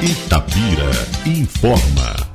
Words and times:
Itapira 0.00 0.90
informa. 1.26 2.27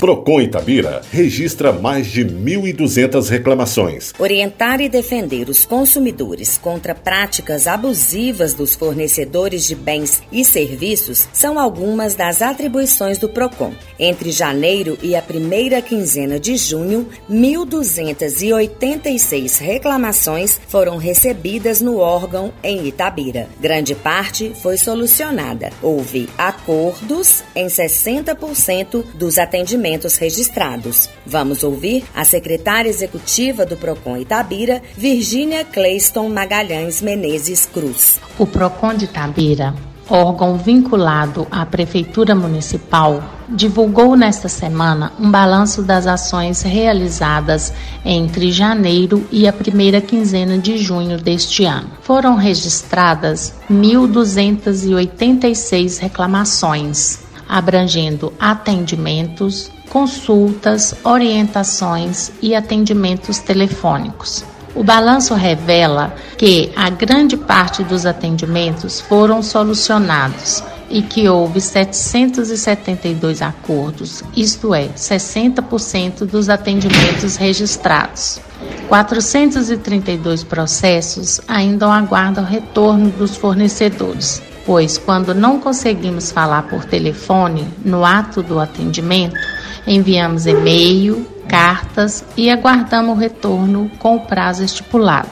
Procon 0.00 0.40
Itabira 0.40 1.02
registra 1.12 1.72
mais 1.74 2.06
de 2.06 2.24
1.200 2.24 3.28
reclamações. 3.28 4.14
Orientar 4.18 4.80
e 4.80 4.88
defender 4.88 5.50
os 5.50 5.66
consumidores 5.66 6.56
contra 6.56 6.94
práticas 6.94 7.66
abusivas 7.66 8.54
dos 8.54 8.74
fornecedores 8.74 9.66
de 9.66 9.74
bens 9.74 10.22
e 10.32 10.42
serviços 10.42 11.28
são 11.34 11.58
algumas 11.58 12.14
das 12.14 12.40
atribuições 12.40 13.18
do 13.18 13.28
Procon. 13.28 13.74
Entre 13.98 14.32
janeiro 14.32 14.96
e 15.02 15.14
a 15.14 15.20
primeira 15.20 15.82
quinzena 15.82 16.40
de 16.40 16.56
junho, 16.56 17.06
1.286 17.30 19.58
reclamações 19.58 20.58
foram 20.66 20.96
recebidas 20.96 21.82
no 21.82 21.98
órgão 21.98 22.54
em 22.64 22.86
Itabira. 22.86 23.50
Grande 23.60 23.94
parte 23.94 24.50
foi 24.62 24.78
solucionada. 24.78 25.68
Houve 25.82 26.26
acordos 26.38 27.44
em 27.54 27.66
60% 27.66 29.04
dos 29.14 29.36
atendimentos 29.36 29.89
registrados. 30.16 31.10
Vamos 31.26 31.62
ouvir 31.62 32.04
a 32.14 32.24
secretária 32.24 32.88
executiva 32.88 33.66
do 33.66 33.76
Procon 33.76 34.16
Itabira, 34.16 34.82
Virgínia 34.96 35.64
Cleiston 35.64 36.28
Magalhães 36.28 37.00
Menezes 37.00 37.66
Cruz. 37.66 38.18
O 38.38 38.46
Procon 38.46 38.94
de 38.94 39.06
Itabira, 39.06 39.74
órgão 40.08 40.56
vinculado 40.56 41.46
à 41.50 41.64
Prefeitura 41.64 42.34
Municipal, 42.34 43.22
divulgou 43.48 44.16
nesta 44.16 44.48
semana 44.48 45.12
um 45.18 45.30
balanço 45.30 45.82
das 45.82 46.06
ações 46.06 46.60
realizadas 46.62 47.72
entre 48.04 48.52
janeiro 48.52 49.26
e 49.30 49.48
a 49.48 49.52
primeira 49.52 50.00
quinzena 50.00 50.58
de 50.58 50.78
junho 50.78 51.18
deste 51.18 51.64
ano. 51.64 51.90
Foram 52.02 52.36
registradas 52.36 53.54
1.286 53.70 55.98
reclamações, 55.98 57.20
abrangendo 57.48 58.32
atendimentos, 58.38 59.70
consultas, 59.90 60.94
orientações 61.04 62.32
e 62.40 62.54
atendimentos 62.54 63.38
telefônicos. 63.40 64.44
O 64.74 64.84
balanço 64.84 65.34
revela 65.34 66.14
que 66.38 66.72
a 66.76 66.88
grande 66.88 67.36
parte 67.36 67.82
dos 67.82 68.06
atendimentos 68.06 69.00
foram 69.00 69.42
solucionados 69.42 70.62
e 70.88 71.02
que 71.02 71.28
houve 71.28 71.60
772 71.60 73.42
acordos, 73.42 74.22
isto 74.36 74.74
é, 74.74 74.88
60% 74.88 76.24
dos 76.24 76.48
atendimentos 76.48 77.36
registrados. 77.36 78.40
432 78.88 80.44
processos 80.44 81.40
ainda 81.46 81.86
aguardam 81.86 82.44
retorno 82.44 83.10
dos 83.10 83.36
fornecedores, 83.36 84.42
pois 84.66 84.98
quando 84.98 85.34
não 85.34 85.60
conseguimos 85.60 86.30
falar 86.30 86.62
por 86.64 86.84
telefone 86.84 87.66
no 87.84 88.04
ato 88.04 88.42
do 88.42 88.58
atendimento, 88.58 89.38
enviamos 89.86 90.46
e-mail, 90.46 91.26
cartas 91.48 92.24
e 92.36 92.50
aguardamos 92.50 93.16
o 93.16 93.18
retorno 93.18 93.90
com 93.98 94.16
o 94.16 94.20
prazo 94.20 94.62
estipulado. 94.62 95.28